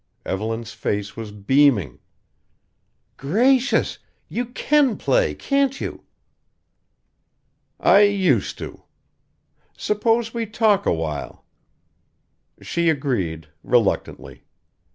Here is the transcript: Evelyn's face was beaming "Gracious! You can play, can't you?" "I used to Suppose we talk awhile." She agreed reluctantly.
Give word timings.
Evelyn's 0.25 0.71
face 0.73 1.15
was 1.15 1.31
beaming 1.31 1.99
"Gracious! 3.17 3.99
You 4.29 4.47
can 4.47 4.97
play, 4.97 5.35
can't 5.35 5.79
you?" 5.79 6.05
"I 7.79 8.01
used 8.01 8.57
to 8.57 8.81
Suppose 9.77 10.33
we 10.33 10.47
talk 10.47 10.87
awhile." 10.87 11.45
She 12.63 12.89
agreed 12.89 13.49
reluctantly. 13.61 14.43